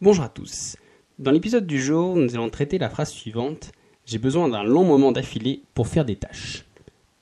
Bonjour 0.00 0.22
à 0.22 0.28
tous. 0.28 0.76
Dans 1.18 1.32
l'épisode 1.32 1.66
du 1.66 1.82
jour, 1.82 2.14
nous 2.14 2.32
allons 2.36 2.50
traiter 2.50 2.78
la 2.78 2.88
phrase 2.88 3.10
suivante 3.10 3.72
J'ai 4.06 4.18
besoin 4.18 4.48
d'un 4.48 4.62
long 4.62 4.84
moment 4.84 5.10
d'affilée 5.10 5.62
pour 5.74 5.88
faire 5.88 6.04
des 6.04 6.14
tâches. 6.14 6.64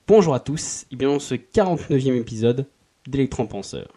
Bonjour 0.07 0.35
à 0.35 0.39
tous 0.39 0.85
et 0.91 0.95
bienvenue 0.95 1.17
dans 1.17 1.19
ce 1.19 1.33
49e 1.33 2.13
épisode 2.13 2.67
d'Electron 3.07 3.47
Penseur. 3.47 3.96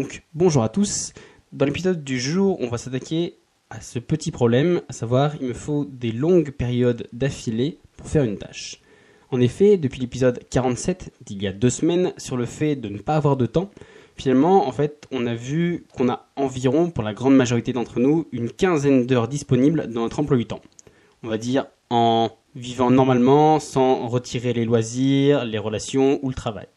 Donc, 0.00 0.22
bonjour 0.32 0.62
à 0.62 0.70
tous. 0.70 1.12
Dans 1.52 1.66
l'épisode 1.66 2.02
du 2.02 2.18
jour, 2.18 2.58
on 2.62 2.68
va 2.68 2.78
s'attaquer 2.78 3.34
à 3.68 3.82
ce 3.82 3.98
petit 3.98 4.30
problème, 4.30 4.80
à 4.88 4.94
savoir, 4.94 5.34
il 5.42 5.48
me 5.48 5.52
faut 5.52 5.84
des 5.84 6.10
longues 6.10 6.52
périodes 6.52 7.06
d'affilée 7.12 7.76
pour 7.98 8.06
faire 8.06 8.24
une 8.24 8.38
tâche. 8.38 8.80
En 9.30 9.42
effet, 9.42 9.76
depuis 9.76 10.00
l'épisode 10.00 10.40
47 10.48 11.12
d'il 11.26 11.42
y 11.42 11.46
a 11.46 11.52
deux 11.52 11.68
semaines, 11.68 12.14
sur 12.16 12.38
le 12.38 12.46
fait 12.46 12.76
de 12.76 12.88
ne 12.88 12.96
pas 12.96 13.14
avoir 13.14 13.36
de 13.36 13.44
temps, 13.44 13.70
finalement, 14.16 14.66
en 14.66 14.72
fait, 14.72 15.06
on 15.10 15.26
a 15.26 15.34
vu 15.34 15.84
qu'on 15.94 16.08
a 16.08 16.30
environ, 16.34 16.90
pour 16.90 17.04
la 17.04 17.12
grande 17.12 17.36
majorité 17.36 17.74
d'entre 17.74 18.00
nous, 18.00 18.26
une 18.32 18.50
quinzaine 18.50 19.04
d'heures 19.04 19.28
disponibles 19.28 19.86
dans 19.88 20.00
notre 20.00 20.20
emploi 20.20 20.38
du 20.38 20.46
temps. 20.46 20.62
On 21.22 21.28
va 21.28 21.36
dire 21.36 21.66
en 21.90 22.30
vivant 22.54 22.90
normalement, 22.90 23.60
sans 23.60 24.08
retirer 24.08 24.54
les 24.54 24.64
loisirs, 24.64 25.44
les 25.44 25.58
relations 25.58 26.20
ou 26.22 26.30
le 26.30 26.34
travail. 26.34 26.68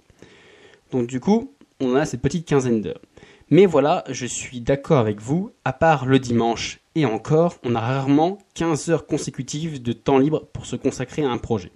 Donc 0.92 1.08
du 1.08 1.22
coup, 1.22 1.54
on 1.80 1.96
a 1.96 2.06
cette 2.06 2.22
petite 2.22 2.46
quinzaine 2.46 2.82
d'heures. 2.82 3.00
Mais 3.54 3.68
voilà, 3.68 4.04
je 4.10 4.26
suis 4.26 4.62
d'accord 4.62 4.98
avec 4.98 5.22
vous, 5.22 5.52
à 5.64 5.74
part 5.74 6.08
le 6.08 6.18
dimanche 6.18 6.80
et 6.96 7.06
encore, 7.06 7.58
on 7.64 7.76
a 7.76 7.80
rarement 7.80 8.40
15 8.56 8.90
heures 8.90 9.06
consécutives 9.06 9.80
de 9.80 9.94
temps 9.94 10.18
libre 10.18 10.48
pour 10.54 10.66
se 10.66 10.76
consacrer 10.76 11.24
à 11.24 11.30
un 11.30 11.38
projet. 11.38 11.72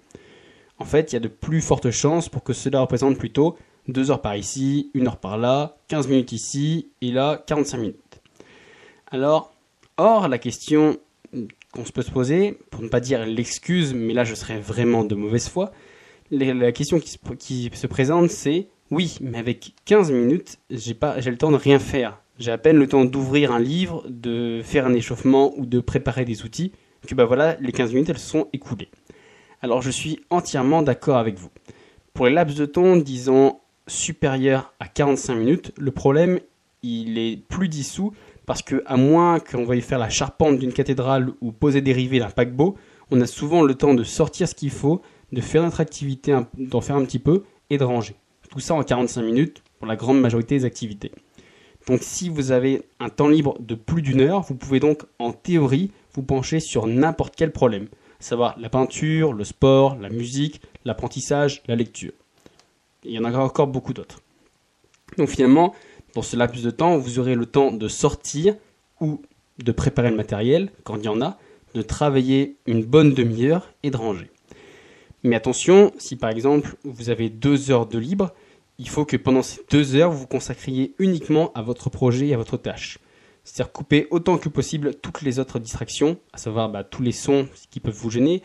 En 0.80 0.84
fait, 0.84 1.12
il 1.12 1.14
y 1.14 1.16
a 1.18 1.20
de 1.20 1.28
plus 1.28 1.60
fortes 1.60 1.92
chances 1.92 2.28
pour 2.28 2.42
que 2.42 2.52
cela 2.52 2.80
représente 2.80 3.16
plutôt 3.16 3.56
2 3.86 4.10
heures 4.10 4.22
par 4.22 4.34
ici, 4.34 4.90
1 4.96 5.06
heure 5.06 5.18
par 5.18 5.38
là, 5.38 5.76
15 5.86 6.08
minutes 6.08 6.32
ici, 6.32 6.88
et 7.00 7.12
là, 7.12 7.44
45 7.46 7.78
minutes. 7.78 8.22
Alors, 9.12 9.52
or, 9.98 10.26
la 10.26 10.38
question 10.38 10.98
qu'on 11.72 11.84
se 11.84 11.92
peut 11.92 12.02
se 12.02 12.10
poser, 12.10 12.58
pour 12.70 12.82
ne 12.82 12.88
pas 12.88 12.98
dire 12.98 13.24
l'excuse, 13.24 13.94
mais 13.94 14.14
là 14.14 14.24
je 14.24 14.34
serais 14.34 14.58
vraiment 14.58 15.04
de 15.04 15.14
mauvaise 15.14 15.48
foi, 15.48 15.70
la 16.32 16.72
question 16.72 16.98
qui 16.98 17.10
se, 17.10 17.18
qui 17.38 17.70
se 17.72 17.86
présente 17.86 18.30
c'est 18.30 18.66
oui, 18.90 19.18
mais 19.20 19.38
avec 19.38 19.74
15 19.84 20.10
minutes, 20.12 20.58
j'ai 20.70 20.94
pas, 20.94 21.20
j'ai 21.20 21.30
le 21.30 21.36
temps 21.36 21.50
de 21.50 21.56
rien 21.56 21.78
faire. 21.78 22.18
J'ai 22.38 22.52
à 22.52 22.58
peine 22.58 22.76
le 22.76 22.86
temps 22.86 23.04
d'ouvrir 23.04 23.52
un 23.52 23.58
livre, 23.58 24.04
de 24.08 24.60
faire 24.62 24.86
un 24.86 24.94
échauffement 24.94 25.52
ou 25.56 25.66
de 25.66 25.80
préparer 25.80 26.24
des 26.24 26.44
outils, 26.44 26.72
que 27.06 27.14
bah 27.14 27.24
voilà, 27.24 27.56
les 27.60 27.72
15 27.72 27.92
minutes 27.92 28.10
elles 28.10 28.18
sont 28.18 28.48
écoulées. 28.52 28.88
Alors 29.60 29.82
je 29.82 29.90
suis 29.90 30.20
entièrement 30.30 30.82
d'accord 30.82 31.18
avec 31.18 31.36
vous. 31.36 31.50
Pour 32.14 32.26
les 32.26 32.32
laps 32.32 32.56
de 32.58 32.64
temps, 32.64 32.96
disons, 32.96 33.58
supérieurs 33.86 34.72
à 34.80 34.86
45 34.86 35.34
minutes, 35.34 35.72
le 35.76 35.90
problème, 35.90 36.40
il 36.82 37.18
est 37.18 37.36
plus 37.36 37.68
dissous 37.68 38.12
parce 38.46 38.62
que, 38.62 38.82
à 38.86 38.96
moins 38.96 39.40
qu'on 39.40 39.64
veuille 39.64 39.82
faire 39.82 39.98
la 39.98 40.08
charpente 40.08 40.58
d'une 40.58 40.72
cathédrale 40.72 41.32
ou 41.42 41.52
poser 41.52 41.82
des 41.82 41.92
rivets 41.92 42.20
d'un 42.20 42.30
paquebot, 42.30 42.76
on 43.10 43.20
a 43.20 43.26
souvent 43.26 43.62
le 43.62 43.74
temps 43.74 43.94
de 43.94 44.04
sortir 44.04 44.48
ce 44.48 44.54
qu'il 44.54 44.70
faut, 44.70 45.02
de 45.32 45.40
faire 45.42 45.62
notre 45.62 45.80
activité, 45.80 46.34
d'en 46.56 46.80
faire 46.80 46.96
un 46.96 47.04
petit 47.04 47.18
peu 47.18 47.44
et 47.68 47.76
de 47.76 47.84
ranger. 47.84 48.14
Tout 48.50 48.60
ça 48.60 48.74
en 48.74 48.82
45 48.82 49.22
minutes 49.22 49.62
pour 49.78 49.86
la 49.86 49.96
grande 49.96 50.20
majorité 50.20 50.56
des 50.58 50.64
activités. 50.64 51.12
Donc 51.86 52.00
si 52.02 52.28
vous 52.28 52.52
avez 52.52 52.82
un 53.00 53.08
temps 53.08 53.28
libre 53.28 53.56
de 53.60 53.74
plus 53.74 54.02
d'une 54.02 54.20
heure, 54.20 54.42
vous 54.42 54.54
pouvez 54.54 54.80
donc 54.80 55.04
en 55.18 55.32
théorie 55.32 55.90
vous 56.14 56.22
pencher 56.22 56.60
sur 56.60 56.86
n'importe 56.86 57.34
quel 57.36 57.52
problème, 57.52 57.88
à 58.20 58.22
savoir 58.22 58.58
la 58.58 58.68
peinture, 58.68 59.32
le 59.32 59.44
sport, 59.44 59.96
la 59.96 60.10
musique, 60.10 60.60
l'apprentissage, 60.84 61.62
la 61.66 61.76
lecture. 61.76 62.12
il 63.04 63.12
y 63.12 63.18
en 63.18 63.24
a 63.24 63.36
encore 63.38 63.68
beaucoup 63.68 63.94
d'autres. 63.94 64.20
Donc 65.16 65.28
finalement, 65.28 65.74
dans 66.14 66.22
ce 66.22 66.36
laps 66.36 66.62
de 66.62 66.70
temps, 66.70 66.98
vous 66.98 67.18
aurez 67.18 67.34
le 67.34 67.46
temps 67.46 67.72
de 67.72 67.88
sortir 67.88 68.54
ou 69.00 69.22
de 69.58 69.72
préparer 69.72 70.10
le 70.10 70.16
matériel, 70.16 70.70
quand 70.84 70.96
il 70.96 71.04
y 71.04 71.08
en 71.08 71.22
a, 71.22 71.38
de 71.74 71.82
travailler 71.82 72.56
une 72.66 72.84
bonne 72.84 73.14
demi-heure 73.14 73.72
et 73.82 73.90
de 73.90 73.96
ranger. 73.96 74.30
Mais 75.28 75.36
attention, 75.36 75.92
si 75.98 76.16
par 76.16 76.30
exemple 76.30 76.76
vous 76.84 77.10
avez 77.10 77.28
deux 77.28 77.70
heures 77.70 77.84
de 77.84 77.98
libre, 77.98 78.32
il 78.78 78.88
faut 78.88 79.04
que 79.04 79.18
pendant 79.18 79.42
ces 79.42 79.60
deux 79.70 79.94
heures, 79.94 80.10
vous 80.10 80.20
vous 80.20 80.26
consacriez 80.26 80.94
uniquement 80.98 81.52
à 81.52 81.60
votre 81.60 81.90
projet 81.90 82.28
et 82.28 82.34
à 82.34 82.38
votre 82.38 82.56
tâche. 82.56 82.98
C'est-à-dire 83.44 83.70
couper 83.70 84.06
autant 84.10 84.38
que 84.38 84.48
possible 84.48 84.94
toutes 84.94 85.20
les 85.20 85.38
autres 85.38 85.58
distractions, 85.58 86.16
à 86.32 86.38
savoir 86.38 86.70
bah, 86.70 86.82
tous 86.82 87.02
les 87.02 87.12
sons 87.12 87.46
qui 87.70 87.78
peuvent 87.78 87.94
vous 87.94 88.08
gêner, 88.08 88.42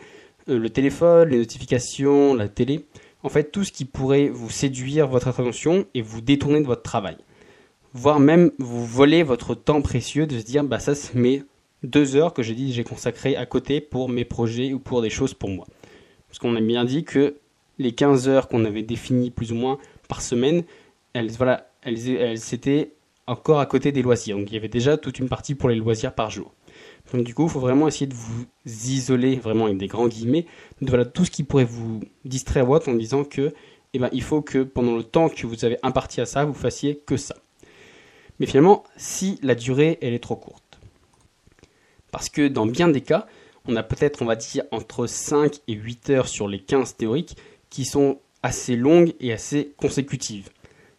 euh, 0.50 0.58
le 0.58 0.68
téléphone, 0.68 1.30
les 1.30 1.38
notifications, 1.38 2.34
la 2.34 2.48
télé. 2.48 2.84
En 3.22 3.30
fait, 3.30 3.44
tout 3.44 3.64
ce 3.64 3.72
qui 3.72 3.86
pourrait 3.86 4.28
vous 4.28 4.50
séduire 4.50 5.08
votre 5.08 5.28
attention 5.28 5.86
et 5.94 6.02
vous 6.02 6.20
détourner 6.20 6.60
de 6.60 6.66
votre 6.66 6.82
travail. 6.82 7.16
Voire 7.94 8.20
même 8.20 8.50
vous 8.58 8.84
voler 8.84 9.22
votre 9.22 9.54
temps 9.54 9.80
précieux 9.80 10.26
de 10.26 10.38
se 10.38 10.44
dire, 10.44 10.64
bah 10.64 10.80
ça 10.80 10.94
c'est 10.94 11.14
mes 11.14 11.44
deux 11.82 12.14
heures 12.14 12.34
que 12.34 12.42
j'ai 12.42 12.54
dit 12.54 12.74
j'ai 12.74 12.84
consacré 12.84 13.36
à 13.36 13.46
côté 13.46 13.80
pour 13.80 14.10
mes 14.10 14.26
projets 14.26 14.74
ou 14.74 14.78
pour 14.78 15.00
des 15.00 15.08
choses 15.08 15.32
pour 15.32 15.48
moi. 15.48 15.66
Parce 16.34 16.40
qu'on 16.40 16.56
a 16.56 16.60
bien 16.60 16.84
dit 16.84 17.04
que 17.04 17.36
les 17.78 17.92
15 17.92 18.28
heures 18.28 18.48
qu'on 18.48 18.64
avait 18.64 18.82
définies 18.82 19.30
plus 19.30 19.52
ou 19.52 19.54
moins 19.54 19.78
par 20.08 20.20
semaine, 20.20 20.64
elles, 21.12 21.30
voilà, 21.30 21.70
étaient 21.86 22.90
encore 23.28 23.60
à 23.60 23.66
côté 23.66 23.92
des 23.92 24.02
loisirs. 24.02 24.36
Donc 24.36 24.50
il 24.50 24.54
y 24.54 24.56
avait 24.56 24.66
déjà 24.66 24.96
toute 24.96 25.20
une 25.20 25.28
partie 25.28 25.54
pour 25.54 25.68
les 25.68 25.76
loisirs 25.76 26.12
par 26.12 26.32
jour. 26.32 26.52
Donc 27.12 27.22
du 27.22 27.34
coup, 27.34 27.44
il 27.44 27.50
faut 27.50 27.60
vraiment 27.60 27.86
essayer 27.86 28.08
de 28.08 28.14
vous 28.14 28.46
isoler, 28.66 29.36
vraiment 29.36 29.66
avec 29.66 29.78
des 29.78 29.86
grands 29.86 30.08
guillemets, 30.08 30.46
de 30.80 30.88
voilà, 30.88 31.04
tout 31.04 31.24
ce 31.24 31.30
qui 31.30 31.44
pourrait 31.44 31.62
vous 31.62 32.00
distraire 32.24 32.68
en 32.68 32.94
disant 32.94 33.22
que 33.22 33.54
eh 33.92 34.00
ben, 34.00 34.08
il 34.10 34.22
faut 34.22 34.42
que 34.42 34.64
pendant 34.64 34.96
le 34.96 35.04
temps 35.04 35.28
que 35.28 35.46
vous 35.46 35.64
avez 35.64 35.78
imparti 35.84 36.20
à 36.20 36.26
ça, 36.26 36.44
vous 36.44 36.52
fassiez 36.52 37.00
que 37.06 37.16
ça. 37.16 37.36
Mais 38.40 38.46
finalement, 38.46 38.82
si 38.96 39.38
la 39.44 39.54
durée, 39.54 39.98
elle 40.02 40.14
est 40.14 40.18
trop 40.18 40.34
courte. 40.34 40.80
Parce 42.10 42.28
que 42.28 42.48
dans 42.48 42.66
bien 42.66 42.88
des 42.88 43.02
cas, 43.02 43.28
on 43.66 43.76
a 43.76 43.82
peut-être, 43.82 44.22
on 44.22 44.26
va 44.26 44.36
dire, 44.36 44.64
entre 44.70 45.06
5 45.06 45.60
et 45.68 45.72
8 45.74 46.10
heures 46.10 46.28
sur 46.28 46.48
les 46.48 46.60
15 46.60 46.96
théoriques 46.96 47.36
qui 47.70 47.84
sont 47.84 48.18
assez 48.42 48.76
longues 48.76 49.14
et 49.20 49.32
assez 49.32 49.72
consécutives. 49.76 50.50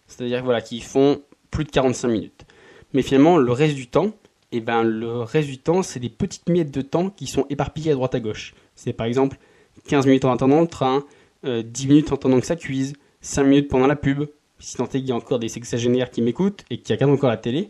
C'est-à-dire 0.08 0.44
voilà, 0.44 0.62
qui 0.62 0.82
font 0.82 1.22
plus 1.52 1.64
de 1.64 1.72
45 1.72 2.08
minutes. 2.08 2.46
Mais 2.94 3.02
finalement, 3.02 3.38
le 3.38 3.52
reste 3.52 3.76
du 3.76 3.88
temps, 3.88 4.12
eh 4.52 4.62
ben, 4.62 4.84
le 4.84 5.22
reste 5.22 5.50
du 5.50 5.58
temps, 5.58 5.84
c'est 5.84 6.00
des 6.00 6.10
petites 6.10 6.50
miettes 6.50 6.72
de 6.72 6.82
temps 6.82 7.10
qui 7.10 7.28
sont 7.28 7.46
éparpillées 7.50 7.92
à 7.92 7.96
droite 7.96 8.16
à 8.16 8.20
gauche. 8.20 8.56
C'est 8.76 8.94
par 8.94 9.06
exemple 9.06 9.38
15 9.88 10.08
minutes 10.08 10.26
en 10.26 10.34
attendant 10.34 10.62
le 10.62 10.68
train, 10.68 11.04
10 11.44 11.50
euh, 11.50 11.64
minutes 11.88 12.12
en 12.12 12.16
attendant 12.16 12.40
que 12.40 12.46
ça 12.46 12.56
cuise, 12.56 12.94
5 13.22 13.44
minutes 13.44 13.68
pendant 13.70 13.88
la 13.88 13.96
pub, 13.96 14.26
si 14.60 14.78
tant 14.78 14.86
est 14.86 14.90
qu'il 14.90 15.06
y 15.06 15.12
a 15.12 15.16
encore 15.16 15.40
des 15.40 15.50
sexagénaires 15.50 16.10
qui 16.10 16.22
m'écoutent 16.22 16.64
et 16.70 16.80
qui 16.80 16.94
regardent 16.94 17.14
encore 17.14 17.30
la 17.30 17.38
télé. 17.38 17.70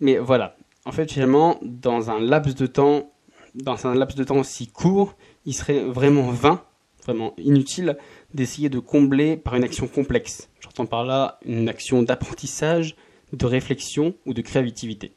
Mais 0.00 0.18
voilà, 0.18 0.56
en 0.84 0.92
fait, 0.92 1.10
finalement, 1.10 1.58
dans 1.62 2.10
un 2.10 2.20
laps 2.20 2.54
de 2.54 2.66
temps 2.66 3.09
dans 3.54 3.86
un 3.86 3.94
laps 3.94 4.16
de 4.16 4.24
temps 4.24 4.38
aussi 4.38 4.66
court, 4.66 5.14
il 5.46 5.54
serait 5.54 5.80
vraiment 5.80 6.30
vain, 6.30 6.62
vraiment 7.04 7.34
inutile 7.38 7.96
d'essayer 8.34 8.68
de 8.68 8.78
combler 8.78 9.36
par 9.36 9.56
une 9.56 9.64
action 9.64 9.88
complexe. 9.88 10.48
J'entends 10.60 10.86
par 10.86 11.04
là 11.04 11.38
une 11.44 11.68
action 11.68 12.02
d'apprentissage, 12.02 12.96
de 13.32 13.46
réflexion 13.46 14.14
ou 14.26 14.34
de 14.34 14.42
créativité. 14.42 15.12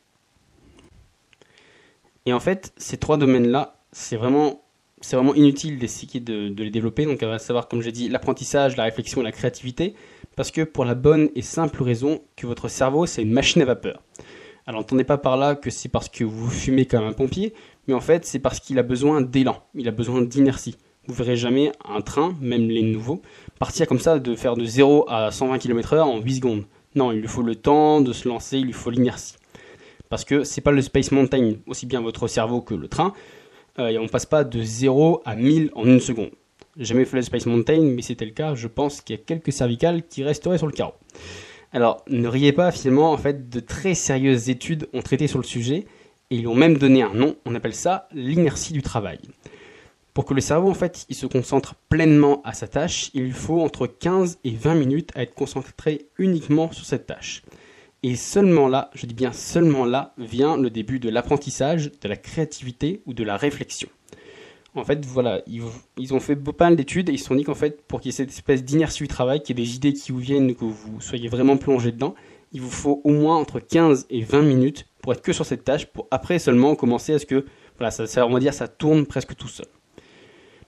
Et 2.26 2.34
en 2.34 2.40
fait, 2.40 2.74
ces 2.78 2.98
trois 2.98 3.18
domaines-là, 3.18 3.80
c'est 3.92 4.16
vraiment, 4.16 4.64
c'est 5.02 5.16
vraiment 5.16 5.36
inutile 5.36 5.78
d'essayer 5.78 6.20
de, 6.20 6.50
de, 6.50 6.64
les 6.64 6.70
développer. 6.70 7.06
Donc, 7.06 7.20
on 7.22 7.28
va 7.28 7.40
savoir, 7.40 7.68
comme 7.68 7.82
j'ai 7.82 7.92
dit, 7.92 8.08
l'apprentissage, 8.08 8.78
la 8.78 8.84
réflexion 8.84 9.22
et 9.22 9.24
la 9.24 9.32
créativité, 9.32 9.94
parce 10.36 10.52
que 10.52 10.62
pour 10.62 10.86
la 10.86 10.96
bonne 10.96 11.30
et 11.36 11.42
simple 11.42 11.84
raison 11.84 12.22
que 12.36 12.48
votre 12.48 12.70
cerveau, 12.70 13.06
c'est 13.06 13.22
une 13.22 13.34
machine 13.34 13.62
à 13.62 13.66
vapeur. 13.66 14.02
Alors, 14.66 14.82
n'entendez 14.82 15.04
pas 15.04 15.18
par 15.18 15.38
là 15.38 15.56
que 15.56 15.70
c'est 15.70 15.90
parce 15.90 16.08
que 16.08 16.24
vous 16.24 16.50
fumez 16.50 16.86
comme 16.86 17.04
un 17.04 17.14
pompier, 17.14 17.54
mais 17.88 17.94
en 17.94 18.00
fait, 18.00 18.26
c'est 18.26 18.40
parce 18.40 18.60
qu'il 18.60 18.80
a 18.80 18.84
besoin 18.84 19.22
d'élan, 19.22 19.64
il 19.76 19.88
a 19.88 19.92
besoin 19.92 20.22
d'inertie. 20.22 20.78
Vous 21.06 21.14
verrez 21.14 21.36
jamais 21.36 21.72
un 21.84 22.00
train, 22.00 22.34
même 22.40 22.70
les 22.70 22.82
nouveaux, 22.82 23.22
partir 23.60 23.88
comme 23.88 24.00
ça, 24.00 24.20
de 24.20 24.36
faire 24.36 24.56
de 24.56 24.64
0 24.64 25.06
à 25.10 25.32
120 25.32 25.58
km/h 25.58 26.00
en 26.00 26.22
8 26.22 26.36
secondes. 26.36 26.64
Non, 26.96 27.12
il 27.12 27.20
lui 27.20 27.28
faut 27.28 27.42
le 27.42 27.56
temps 27.56 28.00
de 28.00 28.14
se 28.14 28.30
lancer, 28.30 28.58
il 28.60 28.68
lui 28.68 28.74
faut 28.74 28.90
l'inertie. 28.90 29.36
Parce 30.08 30.24
que 30.24 30.46
c'est 30.46 30.62
pas 30.62 30.72
le 30.72 30.82
Space 30.82 31.12
Mountain, 31.12 31.56
aussi 31.68 31.86
bien 31.86 32.00
votre 32.00 32.28
cerveau 32.28 32.62
que 32.62 32.74
le 32.74 32.88
train. 32.88 33.14
Euh, 33.80 33.88
et 33.88 33.98
on 33.98 34.08
passe 34.08 34.26
pas 34.26 34.46
de 34.46 34.62
0 34.62 35.24
à 35.26 35.36
1000 35.36 35.72
en 35.76 35.86
une 35.86 36.00
seconde. 36.00 36.30
Jamais 36.78 37.04
fait 37.04 37.18
le 37.18 37.24
Space 37.24 37.48
Mountain, 37.48 37.82
mais 37.82 38.02
c'était 38.02 38.26
le 38.26 38.32
cas. 38.32 38.56
Je 38.56 38.68
pense 38.68 39.02
qu'il 39.02 39.16
y 39.16 39.20
a 39.20 39.22
quelques 39.22 39.52
cervicales 39.52 40.04
qui 40.08 40.24
resteraient 40.24 40.58
sur 40.58 40.68
le 40.68 40.74
carreau. 40.74 40.94
Alors, 41.74 42.06
ne 42.08 42.28
riez 42.28 42.54
pas, 42.54 42.72
finalement, 42.72 43.12
en 43.12 43.18
fait, 43.18 43.50
de 43.50 43.60
très 43.60 43.96
sérieuses 43.96 44.50
études 44.50 44.88
ont 44.94 45.02
traité 45.02 45.28
sur 45.28 45.40
le 45.40 45.44
sujet 45.44 45.86
et 46.30 46.36
ils 46.38 46.48
ont 46.48 46.54
même 46.54 46.78
donné 46.78 47.02
un 47.02 47.14
nom, 47.14 47.36
on 47.46 47.56
appelle 47.56 47.74
ça 47.74 48.08
l'inertie 48.14 48.74
du 48.74 48.84
travail. 48.84 49.20
Pour 50.14 50.26
que 50.26 50.36
le 50.36 50.42
cerveau, 50.42 50.70
en 50.70 50.76
fait, 50.76 51.08
il 51.10 51.16
se 51.16 51.26
concentre 51.26 51.74
pleinement 51.90 52.44
à 52.44 52.54
sa 52.54 52.68
tâche, 52.68 53.10
il 53.16 53.34
faut 53.34 53.60
entre 53.60 53.88
15 53.88 54.38
et 54.44 54.52
20 54.52 54.76
minutes 54.76 55.10
à 55.16 55.24
être 55.24 55.34
concentré 55.34 56.10
uniquement 56.20 56.72
sur 56.72 56.86
cette 56.86 57.08
tâche. 57.08 57.42
Et 58.04 58.16
seulement 58.16 58.68
là, 58.68 58.92
je 58.94 59.08
dis 59.08 59.16
bien 59.16 59.34
seulement 59.34 59.86
là, 59.86 60.14
vient 60.20 60.58
le 60.58 60.70
début 60.70 61.00
de 61.00 61.10
l'apprentissage, 61.10 61.90
de 62.00 62.08
la 62.08 62.18
créativité 62.18 63.02
ou 63.08 63.16
de 63.16 63.24
la 63.24 63.36
réflexion. 63.36 63.90
En 64.76 64.84
fait, 64.84 65.06
voilà, 65.06 65.42
ils, 65.46 66.14
ont 66.14 66.20
fait 66.20 66.36
pas 66.36 66.66
mal 66.66 66.76
d'études 66.76 67.10
et 67.10 67.14
ils 67.14 67.20
se 67.20 67.26
sont 67.26 67.36
dit 67.36 67.44
qu'en 67.44 67.54
fait, 67.54 67.84
pour 67.84 68.02
qu'il 68.02 68.10
y 68.10 68.14
ait 68.14 68.18
cette 68.18 68.30
espèce 68.30 68.64
d'inertie 68.64 69.04
du 69.04 69.08
travail, 69.08 69.42
qu'il 69.42 69.58
y 69.58 69.62
ait 69.62 69.66
des 69.66 69.76
idées 69.76 69.94
qui 69.94 70.12
vous 70.12 70.18
viennent, 70.18 70.56
que 70.56 70.66
vous 70.66 71.00
soyez 71.00 71.28
vraiment 71.28 71.58
plongé 71.58 71.92
dedans, 71.92 72.16
il 72.54 72.62
vous 72.62 72.72
faut 72.72 73.02
au 73.04 73.12
moins 73.12 73.38
entre 73.38 73.60
15 73.60 74.08
et 74.10 74.22
20 74.24 74.42
minutes 74.42 74.88
pour 75.02 75.14
être 75.14 75.22
que 75.22 75.34
sur 75.34 75.46
cette 75.46 75.64
tâche, 75.64 75.86
pour 75.86 76.08
après 76.10 76.40
seulement 76.40 76.76
commencer 76.76 77.14
à 77.14 77.20
ce 77.20 77.26
que, 77.28 77.46
voilà, 77.78 77.92
ça, 77.92 78.40
dire, 78.40 78.54
ça 78.54 78.68
tourne 78.68 79.06
presque 79.06 79.36
tout 79.36 79.48
seul. 79.48 79.68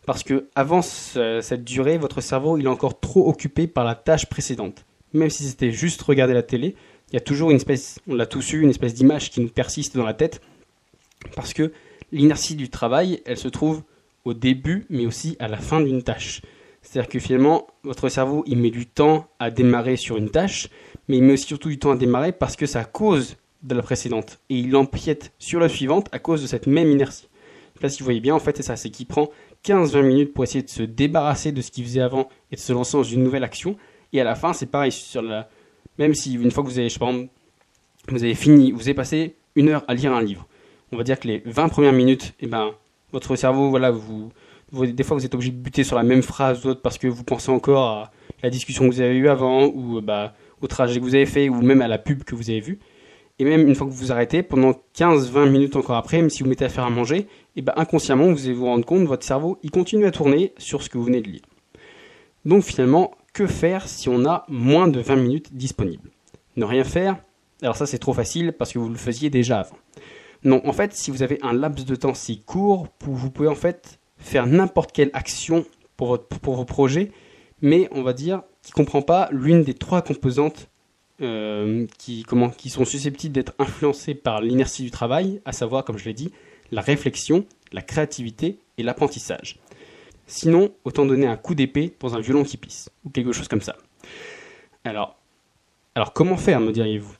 Parce 0.06 0.22
que 0.22 0.50
avant 0.54 0.84
cette 0.84 1.63
durée, 1.63 1.98
votre 1.98 2.22
cerveau, 2.22 2.57
il 2.57 2.66
est 2.66 2.69
encore 2.69 3.00
trop 3.00 3.28
occupé 3.28 3.66
par 3.66 3.86
la 3.86 3.96
tâche 3.96 4.28
précédente. 4.28 4.86
Même 5.13 5.31
si 5.31 5.46
c'était 5.46 5.72
juste 5.72 6.02
regarder 6.04 6.34
la 6.34 6.44
télé, 6.44 6.75
il 7.12 7.13
y 7.16 7.18
a 7.18 7.22
toujours 7.22 7.50
une 7.50 7.57
espèce, 7.57 8.00
on 8.07 8.13
l'a 8.13 8.28
tous 8.28 8.54
eu, 8.54 8.62
une 8.62 8.69
espèce 8.69 8.94
d'image 8.94 9.31
qui 9.31 9.42
nous 9.42 9.50
persiste 9.50 9.96
dans 9.98 10.06
la 10.06 10.13
tête. 10.13 10.42
Parce 11.36 11.54
que 11.54 11.72
l'inertie 12.12 12.56
du 12.56 12.69
travail, 12.69 13.22
elle 13.25 13.38
se 13.38 13.48
trouve 13.48 13.81
au 14.25 14.33
début, 14.33 14.86
mais 14.89 15.06
aussi 15.06 15.38
à 15.39 15.48
la 15.48 15.57
fin 15.57 15.81
d'une 15.81 16.04
tâche. 16.04 16.42
C'est-à-dire 16.81 17.10
que 17.10 17.19
finalement, 17.19 17.68
votre 17.83 18.10
cerveau, 18.10 18.44
il 18.45 18.57
met 18.57 18.69
du 18.69 18.86
temps 18.86 19.27
à 19.39 19.50
démarrer 19.50 19.95
sur 19.95 20.18
une 20.18 20.30
tâche, 20.30 20.68
mais 21.07 21.18
il 21.18 21.24
met 21.24 21.33
aussi 21.33 21.45
surtout 21.45 21.69
du 21.69 21.80
temps 21.80 21.92
à 21.92 21.95
démarrer 21.95 22.31
parce 22.31 22.56
que 22.56 22.77
à 22.77 22.83
cause 22.83 23.38
de 23.63 23.75
la 23.75 23.81
précédente. 23.81 24.39
Et 24.50 24.60
il 24.60 24.75
empiète 24.75 25.33
sur 25.39 25.60
la 25.60 25.69
suivante 25.69 26.07
à 26.12 26.19
cause 26.19 26.42
de 26.42 26.48
cette 26.48 26.68
même 26.68 26.92
inertie. 26.92 27.27
Là, 27.81 27.89
si 27.89 28.00
vous 28.00 28.06
voyez 28.06 28.19
bien, 28.19 28.36
en 28.36 28.39
fait, 28.39 28.56
c'est 28.56 28.63
ça, 28.63 28.75
c'est 28.75 28.89
qu'il 28.89 29.06
prend 29.06 29.30
15-20 29.66 30.01
minutes 30.04 30.33
pour 30.33 30.44
essayer 30.44 30.63
de 30.63 30.69
se 30.69 30.83
débarrasser 30.83 31.51
de 31.51 31.62
ce 31.62 31.71
qu'il 31.71 31.83
faisait 31.83 32.01
avant 32.01 32.30
et 32.51 32.56
de 32.56 32.62
se 32.62 32.71
lancer 32.71 32.98
dans 32.98 33.04
une 33.04 33.24
nouvelle 33.24 33.44
action. 33.44 33.75
Et 34.13 34.21
à 34.21 34.24
la 34.24 34.36
fin, 34.36 34.54
c'est 34.54 34.68
pareil, 34.68 34.92
sur 34.92 35.21
la... 35.21 35.50
même 35.98 36.13
si 36.13 36.36
une 36.36 36.51
fois 36.51 36.63
que 36.63 36.69
vous 36.69 36.80
avez, 36.80 36.89
je 36.89 37.00
pense, 37.00 37.25
vous 38.07 38.24
avez 38.24 38.36
fini, 38.36 38.71
vous 38.71 38.81
avez 38.81 38.94
passé 38.94 39.36
une 39.56 39.69
heure 39.69 39.83
à 39.88 39.94
lire 39.94 40.13
un 40.13 40.21
livre, 40.21 40.48
on 40.92 40.98
va 40.98 41.04
dire 41.04 41.19
que 41.19 41.28
les 41.28 41.42
20 41.45 41.69
premières 41.69 41.94
minutes, 41.94 42.33
eh 42.39 42.48
ben, 42.48 42.71
votre 43.16 43.38
cerveau, 43.38 43.70
voilà, 43.70 43.92
vous, 43.92 44.30
des 44.74 45.04
fois 45.04 45.16
vous 45.16 45.26
êtes 45.26 45.34
obligé 45.34 45.52
de 45.52 45.58
buter 45.58 45.86
sur 45.86 45.96
la 45.96 46.04
même 46.04 46.22
phrase 46.22 46.66
ou 46.66 46.70
autre 46.70 46.82
parce 46.82 46.98
que 46.98 47.08
vous 47.08 47.24
pensez 47.24 47.50
encore 47.50 47.88
à 47.88 48.12
la 48.44 48.50
discussion 48.50 48.90
que 48.90 48.94
vous 48.94 49.00
avez 49.00 49.16
eue 49.16 49.30
avant 49.30 49.68
ou 49.68 50.02
bah, 50.02 50.34
au 50.62 50.68
trajet 50.68 51.00
que 51.00 51.06
vous 51.06 51.16
avez 51.16 51.26
fait 51.26 51.48
ou 51.48 51.62
même 51.62 51.82
à 51.82 51.88
la 51.88 51.98
pub 51.98 52.24
que 52.24 52.36
vous 52.36 52.50
avez 52.50 52.60
vue. 52.60 52.80
Et 53.40 53.46
même 53.46 53.68
une 53.68 53.76
fois 53.76 53.88
que 53.88 53.92
vous 53.92 53.98
vous 53.98 54.12
arrêtez, 54.12 54.44
pendant 54.44 54.74
15-20 54.98 55.50
minutes 55.50 55.76
encore 55.78 55.96
après, 55.96 56.18
même 56.18 56.30
si 56.30 56.44
vous 56.44 56.50
mettez 56.50 56.66
à 56.66 56.70
faire 56.70 56.86
à 56.86 56.90
manger, 56.90 57.20
et 57.20 57.28
eh 57.58 57.62
ben 57.62 57.74
inconsciemment, 57.78 58.32
vous 58.32 58.46
allez 58.46 58.54
vous 58.54 58.66
rendre 58.66 58.86
compte, 58.86 59.06
votre 59.08 59.26
cerveau, 59.26 59.60
il 59.64 59.72
continue 59.72 60.06
à 60.06 60.12
tourner 60.12 60.54
sur 60.58 60.82
ce 60.82 60.90
que 60.90 60.98
vous 60.98 61.06
venez 61.06 61.22
de 61.22 61.30
lire. 61.30 61.42
Donc 62.44 62.64
finalement, 62.64 63.12
que 63.34 63.48
faire 63.48 63.88
si 63.88 64.10
on 64.10 64.26
a 64.26 64.46
moins 64.50 64.88
de 64.90 65.00
20 65.00 65.16
minutes 65.16 65.56
disponibles? 65.56 66.10
Ne 66.58 66.66
rien 66.66 66.84
faire? 66.84 67.18
Alors 67.62 67.78
ça 67.78 67.86
c'est 67.86 67.98
trop 67.98 68.14
facile 68.14 68.54
parce 68.54 68.74
que 68.74 68.80
vous 68.80 68.90
le 68.90 68.96
faisiez 68.96 69.30
déjà 69.30 69.60
avant. 69.62 69.78
Non, 70.45 70.62
en 70.63 70.74
fait, 70.74 70.94
si 70.94 71.09
vous 71.09 71.24
avez 71.24 71.39
un 71.42 71.53
laps 71.53 71.86
de 71.86 71.95
temps 71.95 72.13
si 72.13 72.39
court, 72.39 72.88
vous 73.01 73.31
pouvez 73.31 73.50
en 73.50 73.56
fait 73.56 74.00
faire 74.18 74.45
n'importe 74.45 74.92
quelle 74.92 75.09
action 75.13 75.65
pour, 75.97 76.19
vos 76.44 76.65
projets, 76.65 77.12
mais 77.62 77.89
on 77.92 78.03
va 78.03 78.13
dire 78.13 78.44
qui 78.62 78.71
ne 78.71 78.75
comprend 78.75 79.01
pas 79.01 79.27
l'une 79.31 79.63
des 79.63 79.74
trois 79.74 80.03
composantes 80.03 80.69
euh, 81.21 81.88
qui 81.97 82.24
sont 82.69 82.86
susceptibles 82.86 83.33
d'être 83.33 83.53
influencées 83.57 84.13
par 84.13 84.42
l'inertie 84.42 84.83
du 84.83 84.92
travail, 84.92 85.42
à 85.45 85.51
savoir, 85.51 85.83
comme 85.83 85.97
je 85.97 86.06
l'ai 86.06 86.13
dit, 86.13 86.31
la 86.71 86.81
réflexion, 86.81 87.45
la 87.71 87.81
créativité 87.81 88.59
et 88.77 88.83
l'apprentissage. 88.83 89.59
Sinon, 90.27 90.71
autant 90.83 91.06
donner 91.06 91.25
un 91.25 91.38
coup 91.38 91.56
d'épée 91.56 91.95
dans 92.00 92.15
un 92.15 92.19
violon 92.19 92.44
qui 92.44 92.57
pisse, 92.57 92.89
ou 93.03 93.09
quelque 93.09 93.31
chose 93.31 93.47
comme 93.47 93.62
ça. 93.62 93.75
Alors, 94.83 95.18
alors 95.95 96.13
comment 96.13 96.38
faire, 96.38 96.59
me 96.59 96.71
diriez-vous? 96.71 97.15